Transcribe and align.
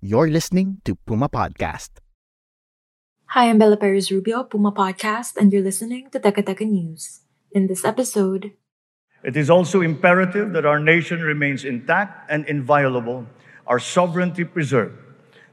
You're 0.00 0.28
listening 0.28 0.80
to 0.84 0.94
Puma 1.06 1.28
Podcast. 1.28 2.00
Hi, 3.36 3.48
I'm 3.48 3.58
Bella 3.58 3.76
Perez 3.76 4.10
Rubio, 4.10 4.42
Puma 4.44 4.72
Podcast, 4.72 5.36
and 5.36 5.52
you're 5.52 5.62
listening 5.62 6.10
to 6.10 6.18
Teka 6.18 6.42
Teka 6.42 6.66
News. 6.66 7.20
In 7.52 7.66
this 7.66 7.84
episode, 7.84 8.52
It 9.22 9.36
is 9.36 9.50
also 9.50 9.82
imperative 9.84 10.56
that 10.56 10.64
our 10.64 10.80
nation 10.80 11.20
remains 11.20 11.64
intact 11.68 12.24
and 12.32 12.48
inviolable, 12.48 13.26
our 13.68 13.78
sovereignty 13.78 14.44
preserved. 14.44 14.96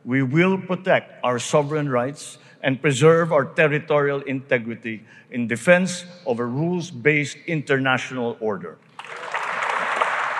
We 0.06 0.24
will 0.24 0.56
protect 0.58 1.20
our 1.24 1.36
sovereign 1.38 1.90
rights 1.92 2.40
and 2.64 2.80
preserve 2.82 3.36
our 3.36 3.44
territorial 3.44 4.24
integrity 4.24 5.04
in 5.32 5.52
defense 5.52 6.08
of 6.26 6.40
a 6.40 6.46
rules 6.48 6.92
based 6.92 7.36
international 7.46 8.38
order. 8.40 8.80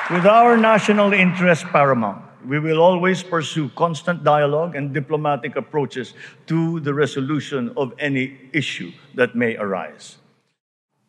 With 0.10 0.26
our 0.26 0.56
national 0.56 1.12
interest 1.12 1.66
paramount, 1.68 2.24
we 2.48 2.60
will 2.60 2.82
always 2.82 3.22
pursue 3.24 3.70
constant 3.76 4.24
dialogue 4.24 4.76
and 4.76 4.94
diplomatic 4.94 5.56
approaches 5.56 6.14
to 6.48 6.80
the 6.80 6.94
resolution 6.94 7.72
of 7.76 7.94
any 8.00 8.40
issue 8.54 8.92
that 9.16 9.36
may 9.36 9.56
arise. 9.58 10.18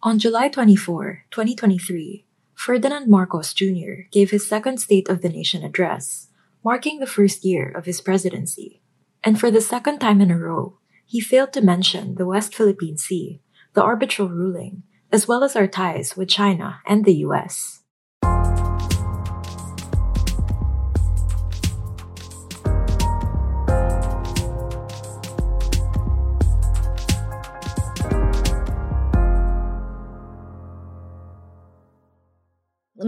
on 0.02 0.18
July 0.18 0.48
24, 0.48 1.24
2023, 1.30 2.24
Ferdinand 2.54 3.08
Marcos 3.10 3.52
Jr. 3.52 4.06
gave 4.12 4.30
his 4.30 4.48
second 4.48 4.78
State 4.78 5.08
of 5.08 5.22
the 5.22 5.28
Nation 5.28 5.64
address, 5.64 6.28
marking 6.64 6.98
the 6.98 7.06
first 7.06 7.44
year 7.44 7.70
of 7.70 7.84
his 7.84 8.00
presidency. 8.00 8.80
And 9.24 9.40
for 9.40 9.50
the 9.50 9.60
second 9.60 9.98
time 9.98 10.20
in 10.20 10.30
a 10.30 10.38
row, 10.38 10.78
he 11.04 11.20
failed 11.20 11.52
to 11.54 11.60
mention 11.60 12.14
the 12.14 12.26
West 12.26 12.54
Philippine 12.54 12.96
Sea, 12.96 13.42
the 13.74 13.82
arbitral 13.82 14.28
ruling, 14.28 14.82
as 15.10 15.26
well 15.26 15.42
as 15.42 15.56
our 15.56 15.66
ties 15.66 16.16
with 16.16 16.28
China 16.28 16.80
and 16.86 17.04
the 17.04 17.26
US. 17.26 17.82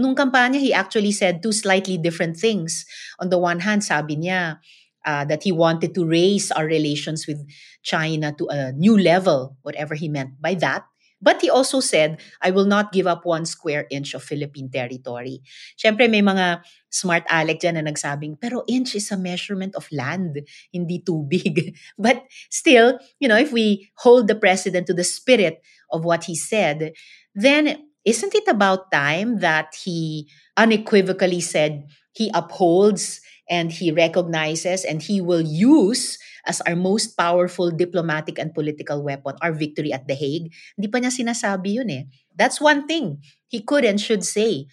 Nung 0.01 0.17
kampanya, 0.17 0.57
he 0.57 0.73
actually 0.73 1.13
said 1.13 1.45
two 1.45 1.53
slightly 1.53 1.97
different 2.01 2.35
things. 2.35 2.85
On 3.21 3.29
the 3.29 3.37
one 3.37 3.61
hand, 3.61 3.85
sabi 3.85 4.17
niya 4.17 4.57
uh, 5.05 5.25
that 5.25 5.43
he 5.43 5.51
wanted 5.51 5.93
to 5.93 6.05
raise 6.05 6.51
our 6.51 6.65
relations 6.65 7.25
with 7.27 7.39
China 7.83 8.33
to 8.37 8.47
a 8.49 8.71
new 8.73 8.97
level, 8.97 9.57
whatever 9.61 9.95
he 9.95 10.09
meant 10.09 10.41
by 10.41 10.53
that. 10.55 10.85
But 11.21 11.39
he 11.39 11.49
also 11.53 11.79
said, 11.79 12.19
I 12.41 12.49
will 12.49 12.65
not 12.65 12.91
give 12.91 13.05
up 13.05 13.25
one 13.25 13.45
square 13.45 13.85
inch 13.91 14.15
of 14.17 14.25
Philippine 14.25 14.73
territory. 14.73 15.45
Siyempre, 15.77 16.09
may 16.09 16.25
mga 16.25 16.65
smart 16.89 17.29
aleck 17.29 17.61
dyan 17.61 17.77
na 17.77 17.85
nagsabing, 17.85 18.41
pero 18.41 18.65
inch 18.65 18.97
is 18.97 19.13
a 19.13 19.17
measurement 19.21 19.77
of 19.77 19.85
land, 19.93 20.41
hindi 20.73 20.97
tubig. 21.05 21.77
But 21.97 22.25
still, 22.49 22.97
you 23.21 23.29
know, 23.29 23.37
if 23.37 23.53
we 23.53 23.93
hold 24.01 24.27
the 24.27 24.35
president 24.35 24.89
to 24.89 24.97
the 24.97 25.05
spirit 25.05 25.61
of 25.93 26.03
what 26.03 26.25
he 26.25 26.33
said, 26.33 26.97
then 27.37 27.90
isn't 28.05 28.33
it 28.33 28.47
about 28.47 28.91
time 28.91 29.39
that 29.39 29.75
he 29.75 30.27
unequivocally 30.57 31.41
said 31.41 31.87
he 32.13 32.31
upholds 32.33 33.21
and 33.49 33.71
he 33.71 33.91
recognizes 33.91 34.83
and 34.83 35.01
he 35.01 35.21
will 35.21 35.41
use 35.41 36.17
as 36.47 36.61
our 36.61 36.75
most 36.75 37.13
powerful 37.13 37.69
diplomatic 37.69 38.39
and 38.39 38.53
political 38.53 39.03
weapon 39.03 39.35
our 39.41 39.53
victory 39.53 39.93
at 39.93 40.07
The 40.07 40.15
Hague? 40.15 40.49
Hindi 40.77 40.87
pa 40.89 40.97
niya 40.97 41.13
sinasabi 41.13 41.77
yun 41.77 41.89
eh. 41.91 42.03
That's 42.33 42.61
one 42.61 42.87
thing 42.87 43.21
he 43.47 43.61
could 43.61 43.85
and 43.85 44.01
should 44.01 44.25
say. 44.25 44.65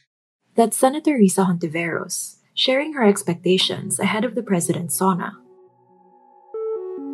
That's 0.57 0.77
Senator 0.77 1.15
Risa 1.15 1.47
Hontiveros, 1.47 2.43
sharing 2.55 2.95
her 2.95 3.05
expectations 3.05 4.01
ahead 4.01 4.25
of 4.25 4.35
the 4.35 4.43
president's 4.43 4.97
SONA. 4.97 5.37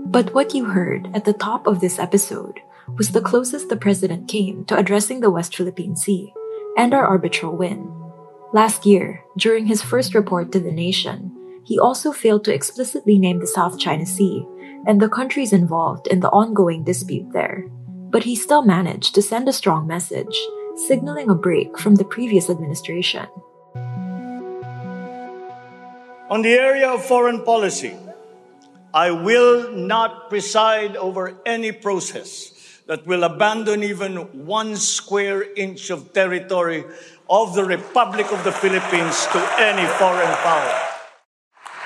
But 0.07 0.33
what 0.33 0.55
you 0.55 0.73
heard 0.73 1.11
at 1.13 1.25
the 1.25 1.35
top 1.35 1.67
of 1.67 1.81
this 1.81 1.99
episode 1.99 2.61
was 2.97 3.11
the 3.11 3.21
closest 3.21 3.69
the 3.69 3.77
president 3.77 4.29
came 4.29 4.65
to 4.67 4.77
addressing 4.77 5.21
the 5.21 5.31
West 5.31 5.57
Philippine 5.57 5.97
Sea 5.97 6.33
and 6.77 6.93
our 6.93 7.07
arbitral 7.07 7.57
win. 7.57 7.91
Last 8.53 8.87
year, 8.87 9.25
during 9.37 9.67
his 9.67 9.83
first 9.83 10.15
report 10.15 10.53
to 10.53 10.61
the 10.61 10.71
nation, 10.71 11.33
he 11.65 11.79
also 11.79 12.13
failed 12.13 12.45
to 12.45 12.55
explicitly 12.55 13.19
name 13.19 13.41
the 13.41 13.47
South 13.47 13.79
China 13.79 14.07
Sea 14.07 14.47
and 14.87 15.01
the 15.01 15.09
countries 15.09 15.53
involved 15.53 16.07
in 16.07 16.21
the 16.21 16.31
ongoing 16.31 16.85
dispute 16.85 17.33
there. 17.33 17.65
But 18.11 18.25
he 18.25 18.37
still 18.37 18.63
managed 18.63 19.15
to 19.15 19.23
send 19.23 19.49
a 19.49 19.53
strong 19.53 19.87
message, 19.87 20.39
signaling 20.87 21.31
a 21.31 21.35
break 21.35 21.79
from 21.79 21.97
the 21.97 22.05
previous 22.05 22.49
administration. 22.49 23.27
On 26.31 26.43
the 26.43 26.55
area 26.55 26.89
of 26.91 27.05
foreign 27.05 27.43
policy, 27.45 27.97
I 28.93 29.11
will 29.11 29.73
not 29.73 30.31
preside 30.31 30.97
over 30.97 31.35
any 31.45 31.73
process 31.73 32.54
that 32.87 33.07
will 33.07 33.25
abandon 33.25 33.83
even 33.83 34.17
one 34.47 34.77
square 34.77 35.43
inch 35.55 35.91
of 35.91 36.13
territory 36.13 36.85
of 37.31 37.55
the 37.55 37.65
Republic 37.65 38.31
of 38.33 38.45
the 38.45 38.53
Philippines 38.53 39.27
to 39.33 39.39
any 39.59 39.87
foreign 39.99 40.35
power. 40.45 40.81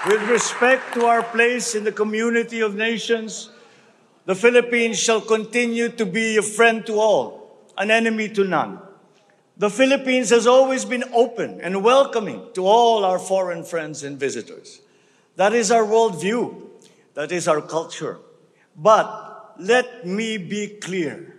With 0.06 0.22
respect 0.28 0.94
to 0.94 1.06
our 1.06 1.22
place 1.22 1.74
in 1.74 1.84
the 1.84 1.92
community 1.92 2.60
of 2.60 2.74
nations, 2.74 3.50
the 4.26 4.34
Philippines 4.34 4.98
shall 4.98 5.20
continue 5.20 5.88
to 5.88 6.06
be 6.06 6.36
a 6.36 6.42
friend 6.42 6.84
to 6.86 7.00
all, 7.00 7.72
an 7.76 7.90
enemy 7.90 8.28
to 8.30 8.44
none. 8.44 8.80
The 9.56 9.70
Philippines 9.70 10.30
has 10.30 10.46
always 10.46 10.84
been 10.84 11.04
open 11.12 11.60
and 11.60 11.82
welcoming 11.82 12.46
to 12.54 12.64
all 12.64 13.04
our 13.04 13.18
foreign 13.18 13.64
friends 13.64 14.04
and 14.04 14.18
visitors. 14.18 14.80
That 15.34 15.52
is 15.52 15.72
our 15.72 15.82
worldview. 15.82 16.68
That 17.14 17.32
is 17.32 17.48
our 17.48 17.60
culture. 17.60 18.18
But 18.76 19.27
let 19.58 20.06
me 20.06 20.38
be 20.38 20.78
clear. 20.78 21.34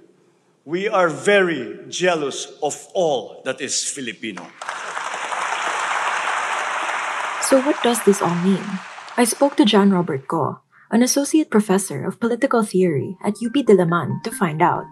We 0.66 0.88
are 0.88 1.08
very 1.08 1.80
jealous 1.88 2.52
of 2.62 2.76
all 2.94 3.42
that 3.46 3.62
is 3.62 3.84
Filipino. 3.84 4.44
So, 7.42 7.64
what 7.64 7.82
does 7.82 8.04
this 8.04 8.22
all 8.22 8.36
mean? 8.44 8.62
I 9.18 9.24
spoke 9.24 9.56
to 9.58 9.66
John 9.66 9.90
Robert 9.90 10.28
Go, 10.28 10.60
an 10.92 11.02
associate 11.02 11.50
professor 11.50 12.06
of 12.06 12.20
political 12.20 12.62
theory 12.62 13.18
at 13.24 13.42
UP 13.42 13.56
Diliman, 13.66 14.22
to 14.24 14.32
find 14.32 14.62
out. 14.62 14.92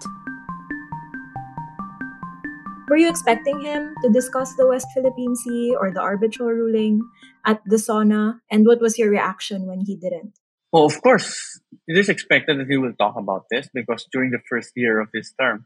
Were 2.87 2.97
you 2.97 3.09
expecting 3.09 3.59
him 3.59 3.93
to 4.01 4.09
discuss 4.09 4.55
the 4.55 4.65
West 4.65 4.87
Philippine 4.95 5.35
Sea 5.35 5.75
or 5.75 5.91
the 5.91 5.99
arbitral 5.99 6.49
ruling 6.49 7.03
at 7.45 7.61
the 7.67 7.77
SONA? 7.77 8.39
And 8.49 8.65
what 8.65 8.79
was 8.79 8.97
your 8.97 9.11
reaction 9.11 9.67
when 9.67 9.81
he 9.81 9.97
didn't? 9.97 10.39
Well, 10.77 10.85
of 10.85 11.01
course, 11.01 11.59
it 11.87 11.97
is 11.97 12.07
expected 12.07 12.59
that 12.59 12.67
he 12.69 12.77
will 12.77 12.93
talk 12.93 13.15
about 13.15 13.45
this 13.49 13.67
because 13.73 14.05
during 14.13 14.29
the 14.29 14.37
first 14.47 14.73
year 14.75 14.99
of 14.99 15.09
his 15.11 15.33
term, 15.41 15.65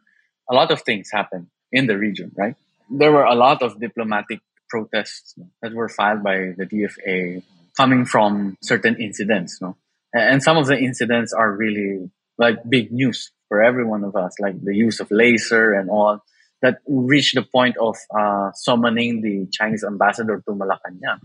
a 0.49 0.53
lot 0.53 0.71
of 0.71 0.83
things 0.83 1.09
happened 1.11 1.47
in 1.69 1.87
the 1.87 1.97
region, 1.97 2.31
right? 2.37 2.55
There 2.89 3.11
were 3.11 3.25
a 3.25 3.35
lot 3.35 3.61
of 3.61 3.77
diplomatic 3.77 4.39
protests 4.69 5.35
that 5.61 5.73
were 5.73 5.89
filed 5.89 6.23
by 6.23 6.53
the 6.55 6.65
DFA 6.65 7.43
coming 7.75 8.05
from 8.05 8.55
certain 8.63 9.01
incidents, 9.01 9.59
no? 9.59 9.75
And 10.13 10.41
some 10.41 10.55
of 10.55 10.67
the 10.67 10.77
incidents 10.79 11.33
are 11.33 11.51
really 11.51 12.09
like 12.37 12.59
big 12.69 12.93
news 12.93 13.33
for 13.49 13.61
every 13.61 13.83
one 13.83 14.05
of 14.05 14.15
us, 14.15 14.39
like 14.39 14.63
the 14.63 14.73
use 14.73 15.01
of 15.01 15.11
laser 15.11 15.73
and 15.73 15.89
all 15.89 16.23
that 16.61 16.77
reached 16.87 17.35
the 17.35 17.43
point 17.43 17.75
of 17.75 17.97
uh, 18.17 18.53
summoning 18.53 19.19
the 19.19 19.49
Chinese 19.51 19.83
ambassador 19.83 20.41
to 20.47 20.53
Malacanang. 20.53 21.19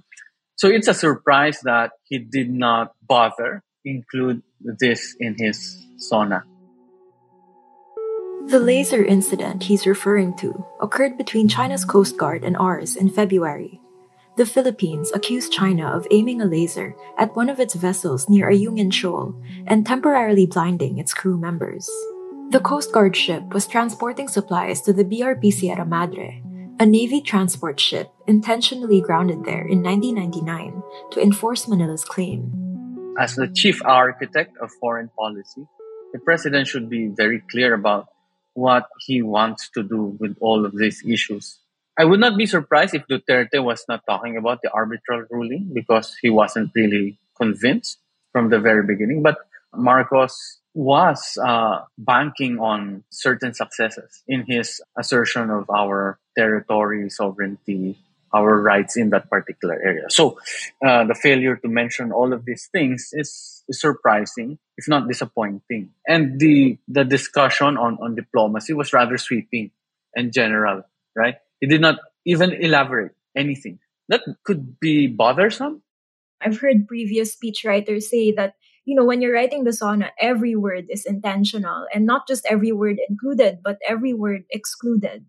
So 0.56 0.66
it's 0.66 0.88
a 0.88 0.94
surprise 0.94 1.60
that 1.62 1.92
he 2.08 2.18
did 2.18 2.50
not 2.50 2.90
bother 3.06 3.62
include 3.86 4.42
this 4.60 5.16
in 5.20 5.36
his 5.38 5.86
SONA. 5.96 6.44
The 8.46 8.60
laser 8.60 9.04
incident 9.04 9.64
he's 9.64 9.86
referring 9.86 10.36
to 10.38 10.64
occurred 10.80 11.16
between 11.16 11.48
China's 11.48 11.84
Coast 11.84 12.16
Guard 12.16 12.44
and 12.44 12.56
ours 12.56 12.94
in 12.94 13.08
February. 13.10 13.80
The 14.36 14.46
Philippines 14.46 15.10
accused 15.14 15.52
China 15.52 15.88
of 15.88 16.06
aiming 16.10 16.42
a 16.42 16.44
laser 16.44 16.94
at 17.18 17.34
one 17.34 17.48
of 17.48 17.58
its 17.58 17.74
vessels 17.74 18.28
near 18.28 18.50
Ayungin 18.50 18.92
Shoal 18.92 19.34
and 19.66 19.86
temporarily 19.86 20.46
blinding 20.46 20.98
its 20.98 21.14
crew 21.14 21.38
members. 21.38 21.88
The 22.50 22.60
Coast 22.60 22.92
Guard 22.92 23.16
ship 23.16 23.42
was 23.54 23.66
transporting 23.66 24.28
supplies 24.28 24.80
to 24.82 24.92
the 24.92 25.04
BRP 25.04 25.52
Sierra 25.52 25.86
Madre, 25.86 26.42
a 26.78 26.86
Navy 26.86 27.20
transport 27.20 27.80
ship 27.80 28.12
intentionally 28.26 29.00
grounded 29.00 29.44
there 29.44 29.66
in 29.66 29.82
1999 29.82 30.82
to 31.12 31.20
enforce 31.20 31.66
Manila's 31.66 32.04
claim. 32.04 32.65
As 33.18 33.34
the 33.34 33.48
chief 33.48 33.80
architect 33.84 34.56
of 34.60 34.70
foreign 34.80 35.08
policy, 35.16 35.66
the 36.12 36.18
president 36.18 36.68
should 36.68 36.90
be 36.90 37.08
very 37.08 37.40
clear 37.50 37.72
about 37.72 38.08
what 38.52 38.88
he 39.00 39.22
wants 39.22 39.70
to 39.70 39.82
do 39.82 40.16
with 40.20 40.36
all 40.40 40.64
of 40.64 40.76
these 40.76 41.02
issues. 41.06 41.58
I 41.98 42.04
would 42.04 42.20
not 42.20 42.36
be 42.36 42.44
surprised 42.44 42.94
if 42.94 43.06
Duterte 43.08 43.62
was 43.62 43.84
not 43.88 44.04
talking 44.06 44.36
about 44.36 44.60
the 44.62 44.70
arbitral 44.70 45.24
ruling 45.30 45.70
because 45.72 46.14
he 46.20 46.28
wasn't 46.28 46.72
really 46.74 47.18
convinced 47.36 47.98
from 48.32 48.50
the 48.50 48.60
very 48.60 48.84
beginning. 48.84 49.22
But 49.22 49.38
Marcos 49.74 50.58
was 50.74 51.38
uh, 51.42 51.80
banking 51.96 52.58
on 52.58 53.02
certain 53.08 53.54
successes 53.54 54.22
in 54.28 54.44
his 54.46 54.82
assertion 54.98 55.48
of 55.48 55.70
our 55.70 56.18
territory, 56.36 57.08
sovereignty, 57.08 57.96
our 58.36 58.60
rights 58.60 58.96
in 58.96 59.10
that 59.10 59.30
particular 59.30 59.74
area. 59.74 60.06
So 60.08 60.38
uh, 60.84 61.04
the 61.04 61.14
failure 61.14 61.56
to 61.56 61.68
mention 61.68 62.12
all 62.12 62.32
of 62.32 62.44
these 62.44 62.68
things 62.70 63.10
is, 63.12 63.64
is 63.68 63.80
surprising, 63.80 64.58
if 64.76 64.86
not 64.88 65.08
disappointing. 65.08 65.90
And 66.06 66.38
the 66.38 66.78
the 66.88 67.04
discussion 67.04 67.76
on, 67.76 67.98
on 68.04 68.14
diplomacy 68.14 68.74
was 68.74 68.92
rather 68.92 69.16
sweeping 69.16 69.70
and 70.14 70.32
general, 70.32 70.82
right? 71.14 71.36
He 71.60 71.66
did 71.66 71.80
not 71.80 71.96
even 72.24 72.52
elaborate 72.52 73.14
anything. 73.34 73.78
That 74.08 74.22
could 74.44 74.78
be 74.78 75.06
bothersome. 75.06 75.82
I've 76.40 76.60
heard 76.60 76.86
previous 76.86 77.34
speechwriters 77.34 78.04
say 78.04 78.32
that 78.32 78.54
you 78.86 78.94
know, 78.94 79.04
when 79.04 79.20
you're 79.20 79.34
writing 79.34 79.64
the 79.64 79.72
SONA, 79.72 80.12
every 80.18 80.54
word 80.54 80.86
is 80.88 81.04
intentional 81.04 81.86
and 81.92 82.06
not 82.06 82.28
just 82.28 82.46
every 82.46 82.70
word 82.70 82.98
included, 83.10 83.58
but 83.62 83.78
every 83.86 84.14
word 84.14 84.44
excluded. 84.48 85.26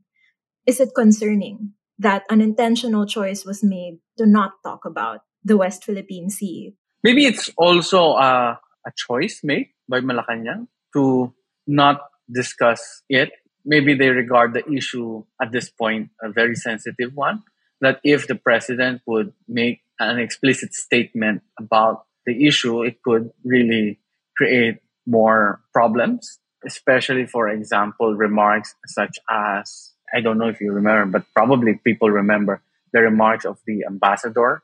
Is 0.68 0.80
it 0.80 0.94
concerning 0.95 1.74
that 1.99 2.23
an 2.29 2.41
intentional 2.41 3.05
choice 3.05 3.45
was 3.45 3.63
made 3.63 3.99
to 4.17 4.25
not 4.25 4.53
talk 4.63 4.85
about 4.85 5.21
the 5.44 5.57
West 5.57 5.83
Philippine 5.83 6.29
Sea? 6.29 6.75
Maybe 7.03 7.25
it's 7.25 7.51
also 7.57 8.13
a, 8.13 8.59
a 8.85 8.91
choice 8.95 9.41
made 9.44 9.69
by 9.89 10.01
Malacanang 10.01 10.67
to 10.94 11.33
not 11.65 12.01
discuss 12.31 13.03
it. 13.09 13.31
Maybe 13.65 13.94
they 13.94 14.09
regard 14.09 14.53
the 14.53 14.63
issue 14.71 15.23
at 15.41 15.51
this 15.51 15.69
point 15.69 16.09
a 16.21 16.31
very 16.31 16.55
sensitive 16.55 17.11
one. 17.13 17.44
That 17.79 18.00
if 18.03 18.27
the 18.27 18.35
president 18.35 19.01
would 19.05 19.33
make 19.47 19.81
an 20.00 20.17
explicit 20.17 20.73
statement 20.73 21.43
about 21.59 22.05
the 22.25 22.47
issue, 22.47 22.83
it 22.83 23.03
could 23.03 23.31
really 23.43 24.00
create 24.35 24.77
more 25.05 25.61
problems, 25.73 26.39
especially, 26.65 27.25
for 27.25 27.47
example, 27.47 28.15
remarks 28.15 28.73
such 28.88 29.17
as 29.29 29.93
I 30.13 30.21
don't 30.21 30.38
know 30.38 30.48
if 30.48 30.62
you 30.62 30.71
remember, 30.71 31.19
but 31.19 31.25
probably 31.33 31.80
people 31.83 32.09
remember 32.09 32.62
the 32.94 33.01
remarks 33.01 33.45
of 33.45 33.59
the 33.68 33.83
ambassador 33.86 34.63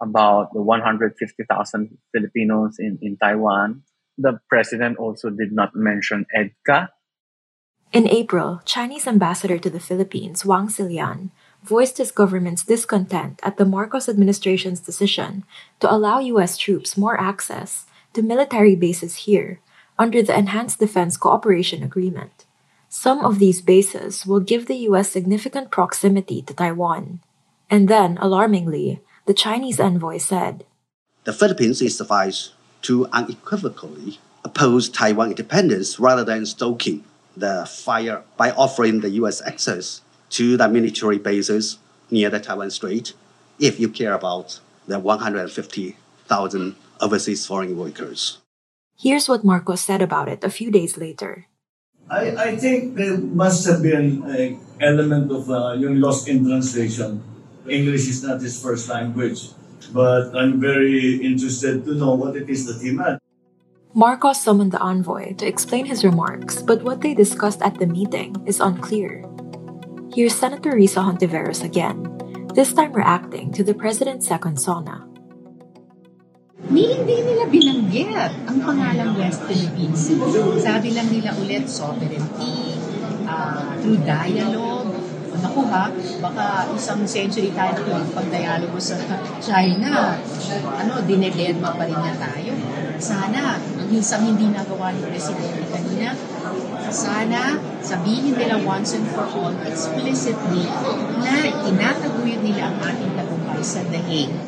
about 0.00 0.52
the 0.52 0.62
150,000 0.62 1.98
Filipinos 2.12 2.76
in, 2.78 2.98
in 3.02 3.16
Taiwan. 3.16 3.82
The 4.16 4.40
president 4.48 4.98
also 4.98 5.30
did 5.30 5.52
not 5.52 5.74
mention 5.74 6.26
EDCA. 6.34 6.88
In 7.92 8.06
April, 8.08 8.60
Chinese 8.64 9.06
ambassador 9.06 9.58
to 9.58 9.70
the 9.70 9.80
Philippines, 9.80 10.42
Huang 10.42 10.68
Xilian, 10.68 11.30
voiced 11.62 11.98
his 11.98 12.12
government's 12.12 12.64
discontent 12.64 13.40
at 13.42 13.56
the 13.56 13.64
Marcos 13.64 14.08
administration's 14.08 14.80
decision 14.80 15.44
to 15.80 15.90
allow 15.90 16.18
U.S. 16.18 16.56
troops 16.56 16.96
more 16.96 17.18
access 17.18 17.86
to 18.12 18.22
military 18.22 18.76
bases 18.76 19.24
here 19.26 19.60
under 19.98 20.22
the 20.22 20.36
Enhanced 20.36 20.78
Defense 20.78 21.16
Cooperation 21.16 21.82
Agreement. 21.82 22.37
Some 22.98 23.24
of 23.24 23.38
these 23.38 23.62
bases 23.62 24.26
will 24.26 24.40
give 24.40 24.66
the 24.66 24.82
U.S. 24.90 25.08
significant 25.08 25.70
proximity 25.70 26.42
to 26.42 26.52
Taiwan. 26.52 27.20
And 27.70 27.86
then, 27.86 28.18
alarmingly, 28.18 29.00
the 29.24 29.38
Chinese 29.38 29.78
envoy 29.78 30.18
said 30.18 30.66
The 31.22 31.32
Philippines 31.32 31.80
is 31.80 32.00
advised 32.00 32.54
to 32.90 33.06
unequivocally 33.12 34.18
oppose 34.44 34.88
Taiwan 34.88 35.30
independence 35.30 36.00
rather 36.00 36.24
than 36.24 36.44
stoking 36.44 37.04
the 37.36 37.70
fire 37.70 38.24
by 38.36 38.50
offering 38.50 38.98
the 38.98 39.10
U.S. 39.22 39.40
access 39.46 40.02
to 40.30 40.56
the 40.56 40.68
military 40.68 41.18
bases 41.18 41.78
near 42.10 42.30
the 42.30 42.40
Taiwan 42.40 42.72
Strait 42.72 43.14
if 43.60 43.78
you 43.78 43.88
care 43.88 44.14
about 44.14 44.58
the 44.88 44.98
150,000 44.98 46.74
overseas 47.00 47.46
foreign 47.46 47.78
workers. 47.78 48.38
Here's 48.98 49.28
what 49.28 49.44
Marcos 49.44 49.82
said 49.82 50.02
about 50.02 50.26
it 50.28 50.42
a 50.42 50.50
few 50.50 50.72
days 50.72 50.98
later. 50.98 51.46
I, 52.10 52.52
I 52.52 52.56
think 52.56 52.96
there 52.96 53.18
must 53.18 53.66
have 53.68 53.82
been 53.82 54.24
an 54.24 54.60
element 54.80 55.30
of 55.30 55.50
uh, 55.50 55.76
lost 55.76 56.28
in 56.28 56.44
translation. 56.44 57.22
English 57.68 58.08
is 58.08 58.24
not 58.24 58.40
his 58.40 58.60
first 58.60 58.88
language, 58.88 59.52
but 59.92 60.32
I'm 60.34 60.60
very 60.60 61.20
interested 61.20 61.84
to 61.84 61.94
know 61.94 62.14
what 62.14 62.36
it 62.36 62.48
is 62.48 62.64
that 62.66 62.80
he 62.80 62.92
meant. 62.92 63.20
Marcos 63.94 64.40
summoned 64.40 64.72
the 64.72 64.80
envoy 64.80 65.34
to 65.34 65.46
explain 65.46 65.84
his 65.84 66.04
remarks, 66.04 66.62
but 66.62 66.82
what 66.82 67.00
they 67.00 67.14
discussed 67.14 67.60
at 67.62 67.78
the 67.78 67.86
meeting 67.86 68.36
is 68.46 68.60
unclear. 68.60 69.24
Here's 70.14 70.34
Senator 70.34 70.72
Risa 70.72 71.04
Hontiveros 71.04 71.64
again, 71.64 72.04
this 72.54 72.72
time 72.72 72.92
reacting 72.92 73.52
to 73.52 73.64
the 73.64 73.74
president's 73.74 74.26
second 74.26 74.56
SONA. 74.58 75.07
Ni 76.68 76.84
hindi 76.84 77.16
nila 77.24 77.48
binanggit 77.48 78.32
ang 78.44 78.58
pangalang 78.60 79.16
West 79.16 79.40
Philippines. 79.48 80.12
Sabi 80.60 80.92
lang 80.92 81.08
nila 81.08 81.32
ulit 81.40 81.64
sovereignty, 81.64 82.76
uh, 83.24 83.72
through 83.80 84.00
dialogue. 84.04 84.92
Naku 85.38 85.62
ha, 85.70 85.86
baka 86.18 86.66
isang 86.74 87.06
century 87.06 87.54
tayo 87.54 87.78
na 87.86 88.02
pag-dialogo 88.10 88.74
sa 88.82 88.98
China. 89.38 90.18
Ano, 90.76 90.98
dinededma 91.06 91.78
pa 91.78 91.86
rin 91.86 91.94
na 91.94 92.12
tayo. 92.18 92.52
Sana, 92.98 93.54
minsan 93.86 94.26
hindi 94.26 94.50
nagawa 94.50 94.90
ni 94.90 95.06
Presidente 95.06 95.62
kanina, 95.70 96.10
sana 96.90 97.54
sabihin 97.84 98.34
nila 98.34 98.58
once 98.66 98.98
and 98.98 99.06
for 99.14 99.28
all 99.30 99.54
explicitly 99.62 100.66
na 101.22 101.32
tinataguyod 101.62 102.42
nila 102.42 102.72
ang 102.72 102.76
ating 102.82 103.12
tagumpay 103.14 103.62
sa 103.62 103.84
The 103.86 104.00
Hague. 104.02 104.47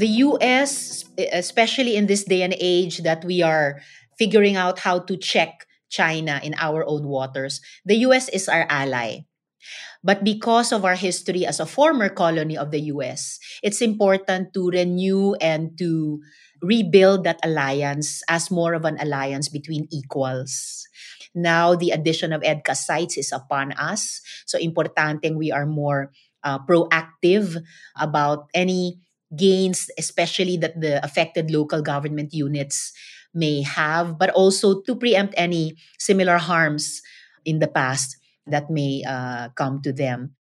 The 0.00 0.24
US, 0.24 1.04
especially 1.20 1.94
in 1.94 2.08
this 2.08 2.24
day 2.24 2.40
and 2.40 2.56
age 2.58 3.04
that 3.04 3.22
we 3.22 3.44
are 3.44 3.84
figuring 4.16 4.56
out 4.56 4.80
how 4.80 4.98
to 5.04 5.16
check 5.16 5.68
China 5.92 6.40
in 6.42 6.56
our 6.56 6.84
own 6.88 7.06
waters, 7.06 7.60
the 7.84 8.00
US 8.08 8.28
is 8.32 8.48
our 8.48 8.64
ally. 8.72 9.28
But 10.02 10.24
because 10.24 10.72
of 10.72 10.88
our 10.88 10.96
history 10.96 11.44
as 11.44 11.60
a 11.60 11.68
former 11.68 12.08
colony 12.08 12.56
of 12.56 12.72
the 12.72 12.80
US, 12.96 13.38
it's 13.62 13.84
important 13.84 14.56
to 14.56 14.72
renew 14.72 15.36
and 15.36 15.76
to 15.76 16.24
rebuild 16.64 17.24
that 17.24 17.40
alliance 17.44 18.24
as 18.28 18.50
more 18.50 18.72
of 18.72 18.88
an 18.88 18.96
alliance 19.00 19.48
between 19.48 19.88
equals. 19.92 20.88
Now 21.34 21.76
the 21.76 21.92
addition 21.92 22.32
of 22.32 22.40
EDCA 22.40 22.74
sites 22.74 23.16
is 23.20 23.32
upon 23.32 23.72
us. 23.76 24.24
So 24.46 24.56
importante 24.56 25.36
we 25.36 25.52
are 25.52 25.66
more 25.66 26.12
uh, 26.42 26.58
proactive 26.64 27.60
about 28.00 28.48
any 28.54 28.96
gains, 29.34 29.90
especially 29.98 30.56
that 30.58 30.80
the 30.80 31.02
affected 31.04 31.50
local 31.50 31.82
government 31.82 32.34
units 32.34 32.92
may 33.32 33.62
have, 33.62 34.18
but 34.18 34.30
also 34.30 34.80
to 34.82 34.94
preempt 34.94 35.34
any 35.36 35.76
similar 35.98 36.38
harms 36.38 37.02
in 37.44 37.58
the 37.58 37.68
past 37.68 38.16
that 38.46 38.70
may 38.70 39.02
uh, 39.06 39.48
come 39.54 39.80
to 39.82 39.92
them. 39.92 40.34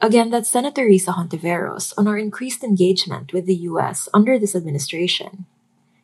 Again, 0.00 0.30
that's 0.30 0.50
Senator 0.50 0.84
Risa 0.84 1.14
Hontiveros 1.16 1.94
on 1.96 2.06
our 2.06 2.18
increased 2.18 2.62
engagement 2.62 3.32
with 3.32 3.46
the 3.46 3.56
U.S. 3.72 4.08
under 4.12 4.38
this 4.38 4.54
administration. 4.54 5.46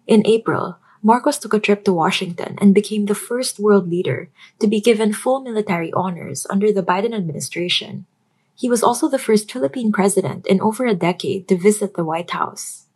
In 0.06 0.26
April, 0.26 0.78
Marcos 1.02 1.38
took 1.38 1.52
a 1.52 1.60
trip 1.60 1.84
to 1.84 1.92
Washington 1.92 2.56
and 2.60 2.74
became 2.74 3.06
the 3.06 3.14
first 3.14 3.58
world 3.58 3.88
leader 3.88 4.30
to 4.60 4.66
be 4.66 4.80
given 4.80 5.12
full 5.12 5.40
military 5.40 5.92
honors 5.92 6.46
under 6.48 6.72
the 6.72 6.82
Biden 6.82 7.14
administration. 7.14 8.06
He 8.54 8.68
was 8.68 8.82
also 8.82 9.08
the 9.08 9.18
first 9.18 9.50
Philippine 9.50 9.92
president 9.92 10.46
in 10.46 10.60
over 10.60 10.86
a 10.86 10.94
decade 10.94 11.48
to 11.48 11.56
visit 11.56 11.94
the 11.94 12.04
White 12.04 12.30
House. 12.30 12.86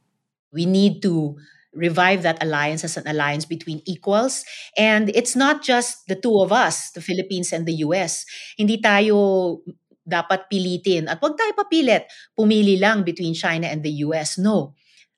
We 0.53 0.67
need 0.67 1.03
to 1.03 1.37
revive 1.77 2.23
that 2.25 2.43
alliance 2.43 2.83
as 2.83 2.97
an 2.97 3.07
alliance 3.07 3.45
between 3.45 3.83
equals. 3.85 4.45
And 4.77 5.13
it's 5.13 5.37
not 5.37 5.63
just 5.63 6.09
the 6.09 6.17
two 6.17 6.41
of 6.41 6.51
us, 6.51 6.91
the 6.91 7.05
Philippines 7.05 7.53
and 7.53 7.67
the 7.67 7.85
US. 7.85 8.25
Hindi 8.57 8.81
tayo 8.81 9.61
dapat 10.07 10.49
pilitin. 10.49 11.11
At 11.11 11.21
wag 11.21 11.37
tayo 11.37 11.53
papilit, 11.53 12.09
pumili 12.33 12.81
lang 12.81 13.05
between 13.05 13.35
China 13.35 13.69
and 13.69 13.85
the 13.85 14.07
US. 14.09 14.39
No. 14.39 14.73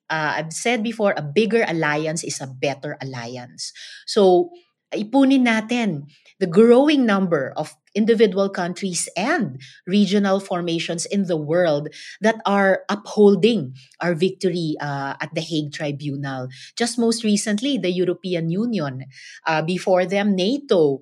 Uh, 0.09 0.41
I've 0.41 0.53
said 0.53 0.81
before, 0.81 1.13
a 1.15 1.21
bigger 1.21 1.63
alliance 1.69 2.25
is 2.25 2.41
a 2.41 2.49
better 2.49 2.97
alliance. 2.97 3.71
So, 4.09 4.49
ipunin 4.93 5.45
natin 5.45 6.09
the 6.39 6.47
growing 6.47 7.05
number 7.05 7.53
of 7.57 7.75
individual 7.95 8.49
countries 8.49 9.09
and 9.17 9.59
regional 9.85 10.39
formations 10.39 11.05
in 11.05 11.25
the 11.27 11.37
world 11.37 11.89
that 12.21 12.39
are 12.45 12.83
upholding 12.87 13.75
our 13.99 14.15
victory 14.15 14.75
uh, 14.79 15.15
at 15.19 15.33
the 15.35 15.41
Hague 15.41 15.73
Tribunal. 15.73 16.47
Just 16.77 16.97
most 16.97 17.23
recently, 17.23 17.77
the 17.77 17.91
European 17.91 18.49
Union, 18.49 19.05
uh, 19.45 19.61
before 19.61 20.05
them, 20.05 20.35
NATO, 20.35 21.01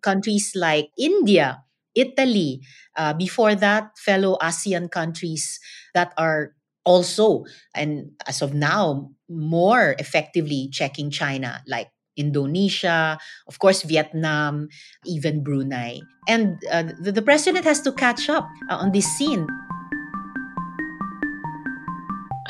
countries 0.00 0.52
like 0.54 0.88
India, 0.98 1.64
Italy, 1.94 2.62
uh, 2.96 3.12
before 3.12 3.54
that, 3.54 3.98
fellow 3.98 4.38
ASEAN 4.40 4.90
countries 4.90 5.60
that 5.92 6.14
are 6.16 6.54
also, 6.84 7.44
and 7.74 8.12
as 8.26 8.40
of 8.40 8.54
now, 8.54 9.10
more 9.28 9.94
effectively 9.98 10.70
checking 10.72 11.10
China, 11.10 11.60
like 11.66 11.90
Indonesia, 12.18 13.18
of 13.46 13.58
course, 13.58 13.82
Vietnam, 13.82 14.68
even 15.06 15.42
Brunei. 15.42 16.00
And 16.26 16.58
uh, 16.70 16.92
the, 17.00 17.12
the, 17.12 17.22
president 17.22 17.64
has 17.64 17.80
to 17.82 17.92
catch 17.92 18.28
up 18.28 18.50
uh, 18.68 18.76
on 18.76 18.92
this 18.92 19.06
scene. 19.16 19.46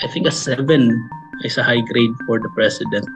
I 0.03 0.09
think 0.09 0.27
a 0.27 0.33
seven 0.33 1.09
is 1.45 1.59
a 1.59 1.63
high 1.63 1.83
grade 1.93 2.17
for 2.27 2.41
the 2.41 2.49
president. 2.57 3.07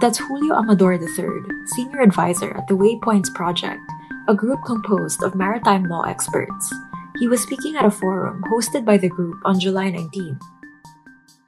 That's 0.00 0.18
Julio 0.18 0.56
Amador 0.56 0.94
III, 0.94 1.44
senior 1.76 2.00
advisor 2.00 2.56
at 2.56 2.68
the 2.68 2.76
Waypoints 2.76 3.34
Project, 3.34 3.84
a 4.28 4.34
group 4.34 4.60
composed 4.64 5.22
of 5.22 5.34
maritime 5.34 5.84
law 5.84 6.02
experts. 6.08 6.72
He 7.18 7.28
was 7.28 7.42
speaking 7.42 7.76
at 7.76 7.84
a 7.84 7.90
forum 7.90 8.42
hosted 8.48 8.86
by 8.86 8.96
the 8.96 9.10
group 9.10 9.36
on 9.44 9.60
July 9.60 9.90
19. 9.90 10.38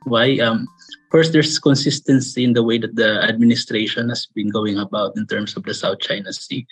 Why? 0.04 0.37
Um, 0.38 0.68
first, 1.12 1.33
there's 1.33 1.61
consistency 1.61 2.42
in 2.42 2.54
the 2.54 2.64
way 2.64 2.78
that 2.78 2.97
the 2.97 3.23
administration 3.23 4.09
has 4.09 4.26
been 4.35 4.49
going 4.49 4.81
about 4.81 5.12
in 5.16 5.28
terms 5.28 5.54
of 5.54 5.62
the 5.62 5.75
South 5.75 6.00
China 6.00 6.33
Sea. 6.33 6.66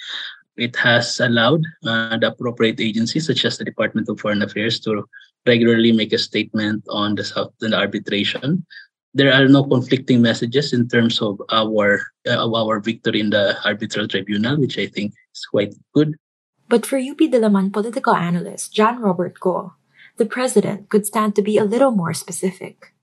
It 0.57 0.75
has 0.77 1.21
allowed 1.21 1.63
uh, 1.87 2.17
the 2.17 2.29
appropriate 2.33 2.81
agencies, 2.81 3.29
such 3.29 3.45
as 3.45 3.59
the 3.59 3.65
Department 3.69 4.09
of 4.09 4.19
Foreign 4.19 4.43
Affairs, 4.43 4.81
to 4.81 5.05
regularly 5.47 5.93
make 5.93 6.13
a 6.13 6.19
statement 6.19 6.83
on 6.89 7.15
the 7.15 7.25
South 7.25 7.53
and 7.61 7.75
arbitration. 7.75 8.65
There 9.13 9.33
are 9.33 9.47
no 9.47 9.65
conflicting 9.65 10.23
messages 10.23 10.73
in 10.73 10.89
terms 10.89 11.21
of 11.21 11.41
our 11.53 12.01
uh, 12.27 12.39
of 12.41 12.55
our 12.55 12.81
victory 12.81 13.21
in 13.21 13.31
the 13.31 13.57
arbitral 13.65 14.09
tribunal, 14.09 14.57
which 14.57 14.79
I 14.79 14.87
think 14.87 15.13
is 15.35 15.45
quite 15.47 15.75
good. 15.95 16.17
But 16.69 16.87
for 16.87 16.97
UP 16.97 17.19
Diliman 17.19 17.73
political 17.73 18.15
analyst 18.15 18.73
John 18.73 19.03
Robert 19.03 19.41
Go, 19.41 19.75
the 20.17 20.27
president 20.27 20.89
could 20.89 21.07
stand 21.07 21.35
to 21.35 21.43
be 21.43 21.59
a 21.59 21.67
little 21.67 21.91
more 21.91 22.15
specific. 22.15 22.95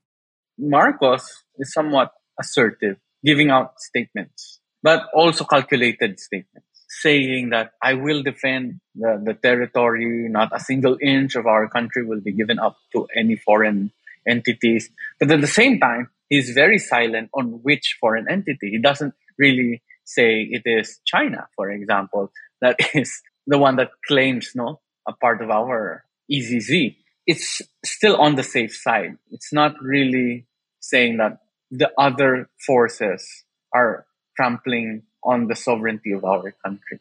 Marcos 0.57 1.43
is 1.57 1.73
somewhat 1.73 2.11
assertive, 2.39 2.97
giving 3.23 3.49
out 3.49 3.79
statements, 3.79 4.59
but 4.81 5.03
also 5.13 5.43
calculated 5.43 6.19
statements, 6.19 6.67
saying 6.89 7.49
that 7.49 7.71
I 7.81 7.93
will 7.93 8.23
defend 8.23 8.79
the, 8.95 9.21
the 9.23 9.33
territory, 9.33 10.27
not 10.29 10.49
a 10.53 10.59
single 10.59 10.97
inch 11.01 11.35
of 11.35 11.45
our 11.45 11.67
country 11.69 12.05
will 12.05 12.21
be 12.21 12.31
given 12.31 12.59
up 12.59 12.77
to 12.93 13.07
any 13.15 13.35
foreign 13.35 13.91
entities. 14.27 14.89
But 15.19 15.31
at 15.31 15.41
the 15.41 15.47
same 15.47 15.79
time, 15.79 16.09
he's 16.29 16.51
very 16.51 16.79
silent 16.79 17.29
on 17.33 17.59
which 17.63 17.97
foreign 17.99 18.29
entity. 18.29 18.71
He 18.71 18.79
doesn't 18.79 19.13
really 19.37 19.81
say 20.05 20.41
it 20.41 20.63
is 20.65 20.99
China, 21.05 21.47
for 21.55 21.69
example, 21.69 22.31
that 22.61 22.77
is 22.93 23.21
the 23.45 23.57
one 23.57 23.75
that 23.77 23.91
claims 24.07 24.51
no 24.55 24.79
a 25.07 25.13
part 25.13 25.41
of 25.41 25.49
our 25.49 26.03
EEZ 26.31 26.95
it's 27.27 27.61
still 27.83 28.15
on 28.15 28.35
the 28.35 28.43
safe 28.43 28.73
side. 28.73 29.17
It's 29.29 29.51
not 29.51 29.75
really 29.83 30.47
saying 30.79 31.17
that 31.17 31.43
the 31.69 31.91
other 31.99 32.49
forces 32.65 33.43
are 33.75 34.07
trampling 34.37 35.03
on 35.23 35.47
the 35.47 35.55
sovereignty 35.55 36.13
of 36.13 36.23
our 36.23 36.55
country. 36.63 36.99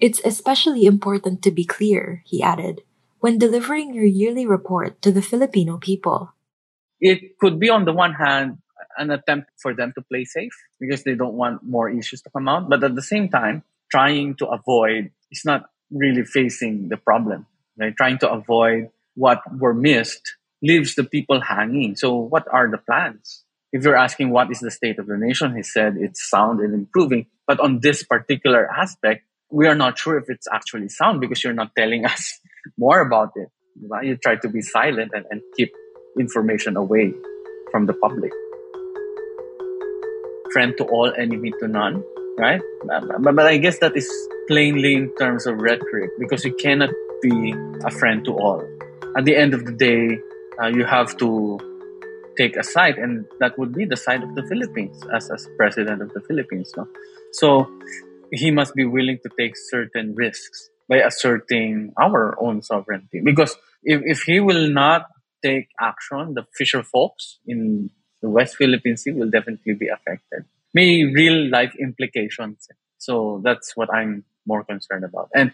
It's 0.00 0.22
especially 0.24 0.86
important 0.86 1.42
to 1.42 1.50
be 1.50 1.64
clear, 1.64 2.22
he 2.24 2.42
added, 2.42 2.80
when 3.20 3.36
delivering 3.36 3.92
your 3.92 4.06
yearly 4.06 4.46
report 4.46 5.02
to 5.02 5.12
the 5.12 5.20
Filipino 5.20 5.76
people. 5.76 6.32
It 7.00 7.38
could 7.38 7.60
be, 7.60 7.68
on 7.68 7.84
the 7.84 7.92
one 7.92 8.14
hand, 8.14 8.58
an 8.96 9.10
attempt 9.10 9.50
for 9.60 9.74
them 9.74 9.92
to 9.94 10.02
play 10.02 10.24
safe 10.24 10.54
because 10.80 11.04
they 11.04 11.14
don't 11.14 11.34
want 11.34 11.62
more 11.62 11.90
issues 11.90 12.22
to 12.22 12.30
come 12.30 12.48
out. 12.48 12.68
But 12.68 12.82
at 12.82 12.94
the 12.94 13.02
same 13.02 13.28
time, 13.28 13.62
trying 13.90 14.34
to 14.36 14.46
avoid, 14.46 15.10
it's 15.30 15.44
not 15.44 15.68
really 15.90 16.24
facing 16.24 16.88
the 16.88 16.96
problem. 16.96 17.46
Right? 17.76 17.94
Trying 17.94 18.18
to 18.18 18.30
avoid 18.30 18.90
what 19.18 19.42
were 19.58 19.74
missed 19.74 20.36
leaves 20.62 20.94
the 20.94 21.02
people 21.02 21.40
hanging. 21.40 21.96
So, 21.96 22.14
what 22.14 22.46
are 22.50 22.70
the 22.70 22.78
plans? 22.78 23.42
If 23.72 23.84
you're 23.84 23.96
asking 23.96 24.30
what 24.30 24.50
is 24.50 24.60
the 24.60 24.70
state 24.70 24.98
of 24.98 25.06
the 25.06 25.18
nation, 25.18 25.54
he 25.56 25.62
said 25.62 25.96
it's 25.98 26.30
sound 26.30 26.60
and 26.60 26.72
improving. 26.72 27.26
But 27.46 27.60
on 27.60 27.80
this 27.80 28.02
particular 28.02 28.70
aspect, 28.70 29.24
we 29.50 29.66
are 29.66 29.74
not 29.74 29.98
sure 29.98 30.16
if 30.16 30.30
it's 30.30 30.46
actually 30.50 30.88
sound 30.88 31.20
because 31.20 31.42
you're 31.42 31.52
not 31.52 31.74
telling 31.76 32.06
us 32.12 32.40
more 32.78 33.00
about 33.00 33.32
it. 33.34 33.48
You 34.02 34.16
try 34.16 34.36
to 34.36 34.48
be 34.48 34.62
silent 34.62 35.12
and, 35.14 35.26
and 35.30 35.42
keep 35.56 35.72
information 36.18 36.76
away 36.76 37.12
from 37.70 37.86
the 37.86 37.94
public. 37.94 38.32
Friend 40.52 40.74
to 40.78 40.84
all, 40.84 41.12
enemy 41.12 41.52
to 41.60 41.68
none, 41.68 42.02
right? 42.38 42.62
But, 42.86 43.34
but 43.34 43.46
I 43.46 43.58
guess 43.58 43.78
that 43.80 43.96
is 43.96 44.08
plainly 44.48 44.94
in 44.94 45.14
terms 45.16 45.46
of 45.46 45.58
rhetoric 45.58 46.10
because 46.18 46.44
you 46.44 46.54
cannot 46.54 46.90
be 47.20 47.54
a 47.84 47.90
friend 47.90 48.24
to 48.24 48.32
all 48.32 48.77
at 49.18 49.24
the 49.24 49.34
end 49.34 49.52
of 49.52 49.66
the 49.66 49.72
day, 49.72 50.20
uh, 50.62 50.68
you 50.68 50.84
have 50.84 51.16
to 51.16 51.58
take 52.36 52.56
a 52.56 52.62
side, 52.62 52.98
and 52.98 53.24
that 53.40 53.58
would 53.58 53.74
be 53.74 53.84
the 53.84 53.96
side 53.96 54.22
of 54.22 54.36
the 54.36 54.44
Philippines 54.44 55.02
as, 55.12 55.28
as 55.28 55.48
president 55.56 56.00
of 56.00 56.14
the 56.14 56.20
Philippines. 56.20 56.72
No? 56.76 56.86
So 57.32 57.68
he 58.30 58.52
must 58.52 58.76
be 58.76 58.84
willing 58.84 59.18
to 59.24 59.30
take 59.36 59.54
certain 59.56 60.14
risks 60.14 60.70
by 60.88 60.98
asserting 60.98 61.92
our 62.00 62.40
own 62.40 62.62
sovereignty. 62.62 63.20
Because 63.24 63.56
if, 63.82 64.00
if 64.04 64.22
he 64.22 64.38
will 64.38 64.70
not 64.70 65.06
take 65.44 65.68
action, 65.80 66.34
the 66.34 66.44
fisher 66.56 66.84
folks 66.84 67.38
in 67.44 67.90
the 68.22 68.30
West 68.30 68.56
Philippine 68.56 68.96
Sea 68.96 69.12
will 69.12 69.30
definitely 69.30 69.74
be 69.74 69.88
affected. 69.88 70.44
May 70.74 71.02
real 71.02 71.50
life 71.50 71.74
implications. 71.80 72.68
So 72.98 73.40
that's 73.42 73.76
what 73.76 73.92
I'm 73.92 74.24
more 74.46 74.62
concerned 74.62 75.04
about. 75.04 75.28
And 75.34 75.52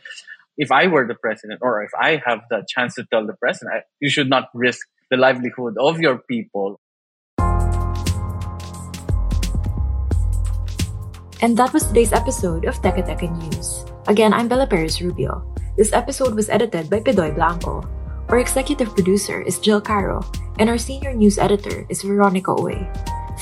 if 0.57 0.71
I 0.71 0.87
were 0.87 1.07
the 1.07 1.19
president 1.19 1.61
or 1.63 1.83
if 1.83 1.91
I 1.99 2.23
have 2.25 2.41
the 2.51 2.65
chance 2.69 2.95
to 2.95 3.05
tell 3.11 3.27
the 3.27 3.35
president, 3.35 3.75
I, 3.75 3.79
you 4.01 4.09
should 4.09 4.31
not 4.31 4.49
risk 4.55 4.87
the 5.11 5.17
livelihood 5.17 5.75
of 5.79 5.99
your 5.99 6.19
people. 6.19 6.81
And 11.43 11.59
that 11.59 11.73
was 11.75 11.87
today's 11.87 12.13
episode 12.13 12.65
of 12.65 12.81
Teka 12.81 13.05
Teka 13.05 13.29
News. 13.29 13.85
Again, 14.07 14.33
I'm 14.33 14.49
Bella 14.49 14.67
Perez 14.67 15.03
Rubio. 15.03 15.45
This 15.77 15.93
episode 15.93 16.35
was 16.35 16.49
edited 16.49 16.89
by 16.89 17.01
Pidoy 17.01 17.35
Blanco. 17.35 17.83
Our 18.29 18.39
executive 18.39 18.95
producer 18.95 19.43
is 19.43 19.59
Jill 19.59 19.81
Caro, 19.81 20.25
and 20.59 20.71
our 20.71 20.79
senior 20.79 21.13
news 21.13 21.37
editor 21.37 21.85
is 21.91 22.01
Veronica 22.01 22.55
Oy. 22.57 22.79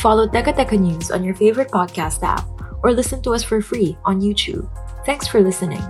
Follow 0.01 0.27
Teka 0.27 0.57
Teka 0.57 0.81
News 0.81 1.13
on 1.13 1.23
your 1.23 1.37
favorite 1.37 1.71
podcast 1.71 2.25
app 2.25 2.49
or 2.83 2.91
listen 2.91 3.23
to 3.23 3.37
us 3.37 3.45
for 3.45 3.63
free 3.63 3.97
on 4.03 4.25
YouTube. 4.25 4.67
Thanks 5.07 5.29
for 5.29 5.39
listening. 5.39 5.85